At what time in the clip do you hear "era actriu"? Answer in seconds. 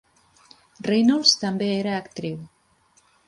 1.75-2.41